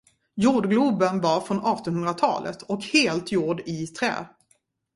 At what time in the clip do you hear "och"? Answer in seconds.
2.61-2.83